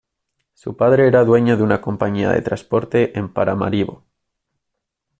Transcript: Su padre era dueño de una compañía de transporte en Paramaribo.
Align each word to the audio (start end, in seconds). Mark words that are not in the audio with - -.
Su 0.55 0.75
padre 0.77 1.05
era 1.07 1.23
dueño 1.23 1.57
de 1.57 1.61
una 1.61 1.79
compañía 1.79 2.31
de 2.31 2.41
transporte 2.41 3.15
en 3.19 3.31
Paramaribo. 3.31 4.03